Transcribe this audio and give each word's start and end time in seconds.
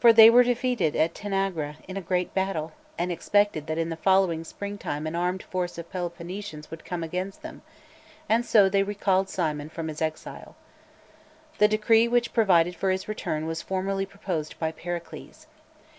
For 0.00 0.12
they 0.12 0.28
were 0.28 0.42
defeated 0.42 0.94
at 0.94 1.14
Tanagra 1.14 1.76
in 1.88 1.96
a 1.96 2.02
great 2.02 2.34
battle, 2.34 2.72
and 2.98 3.10
expected 3.10 3.68
that 3.68 3.78
in 3.78 3.88
the 3.88 3.96
following 3.96 4.44
spring 4.44 4.76
time 4.76 5.06
an 5.06 5.16
armed 5.16 5.42
force.of 5.44 5.90
Peloponnesians 5.90 6.70
would 6.70 6.84
come 6.84 7.02
against. 7.02 7.40
them, 7.40 7.62
and 8.28 8.44
so 8.44 8.68
they 8.68 8.82
recalled 8.82 9.30
Cimon 9.30 9.70
from 9.70 9.88
his 9.88 10.02
exile. 10.02 10.56
The 11.56 11.68
decree 11.68 12.06
which 12.06 12.34
provided 12.34 12.76
for 12.76 12.90
his 12.90 13.08
return 13.08 13.46
was 13.46 13.62
formally 13.62 14.04
proposed 14.04 14.58
by 14.58 14.72
Pericles. 14.72 15.46